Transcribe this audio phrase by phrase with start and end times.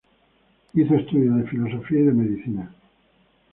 [0.73, 2.73] Hizo estudios de Filosofía y de Medicina.